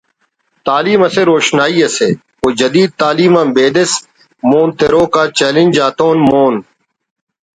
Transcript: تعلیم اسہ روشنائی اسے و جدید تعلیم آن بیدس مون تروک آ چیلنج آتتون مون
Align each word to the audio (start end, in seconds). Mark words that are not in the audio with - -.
تعلیم 0.67 1.01
اسہ 1.07 1.23
روشنائی 1.29 1.77
اسے 1.87 2.09
و 2.43 2.47
جدید 2.59 2.89
تعلیم 3.01 3.33
آن 3.39 3.47
بیدس 3.55 3.91
مون 4.49 4.67
تروک 4.77 5.13
آ 5.21 5.23
چیلنج 5.37 5.75
آتتون 5.87 6.17
مون 6.27 6.55